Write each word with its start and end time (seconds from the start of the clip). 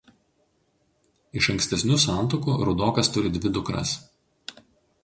Iš 1.41 1.49
ankstesnių 1.55 1.99
santuokų 2.05 2.57
Rudokas 2.71 3.13
turi 3.19 3.35
dvi 3.39 3.57
dukras. 3.61 3.95